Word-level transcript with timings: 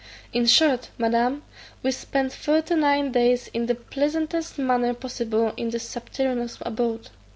In 0.33 0.47
short, 0.47 0.89
madam, 0.97 1.43
we 1.83 1.91
spent 1.91 2.33
thirty 2.33 2.73
nine 2.73 3.11
days 3.11 3.49
in 3.49 3.67
the 3.67 3.75
pleasantest 3.75 4.57
manner 4.57 4.95
possible 4.95 5.53
in 5.55 5.69
this 5.69 5.87
subterraneous 5.87 6.57
abode. 6.61 7.09